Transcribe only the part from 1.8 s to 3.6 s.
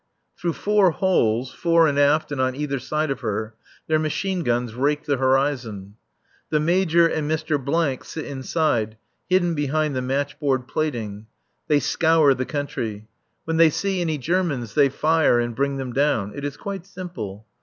and aft and on either side of her,